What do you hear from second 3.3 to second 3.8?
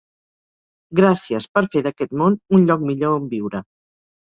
viure.